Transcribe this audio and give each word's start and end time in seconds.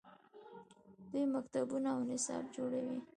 دوی 1.11 1.25
مکتبونه 1.35 1.89
او 1.95 2.01
نصاب 2.09 2.45
جوړوي. 2.55 2.97